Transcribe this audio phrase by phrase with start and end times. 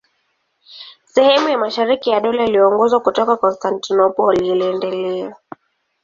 [1.05, 5.35] Sehemu ya mashariki ya Dola iliyoongozwa kutoka Konstantinopoli iliendelea.